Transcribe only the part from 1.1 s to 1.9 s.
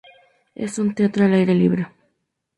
al aire libre.